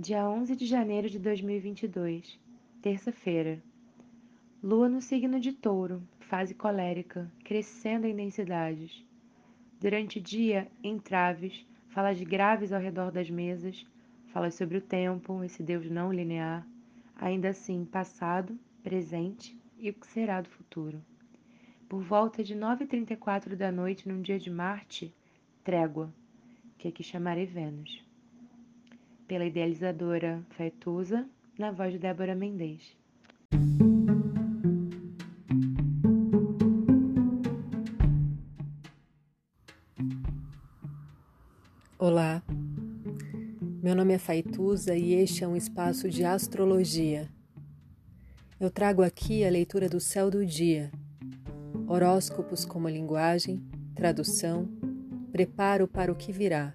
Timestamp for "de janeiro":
0.54-1.10